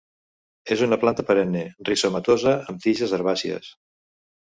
[0.75, 3.73] És una planta perenne; rizomatosa amb tiges herbàcies.